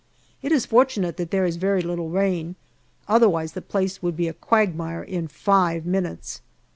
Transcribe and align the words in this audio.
It 0.41 0.51
is 0.51 0.65
fortunate 0.65 1.17
that 1.17 1.29
there 1.29 1.45
is 1.45 1.57
very 1.57 1.83
little 1.83 2.09
rain, 2.09 2.55
otherwise 3.07 3.51
the 3.51 3.61
place 3.61 4.01
would 4.01 4.17
be 4.17 4.27
a 4.27 4.33
quagmire 4.33 5.03
in 5.03 5.27
five 5.27 5.85
minutes. 5.85 6.41